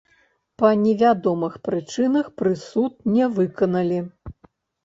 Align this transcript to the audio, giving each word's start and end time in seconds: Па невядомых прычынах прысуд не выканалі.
Па 0.61 0.69
невядомых 0.85 1.53
прычынах 1.67 2.31
прысуд 2.43 2.91
не 3.19 3.29
выканалі. 3.37 3.99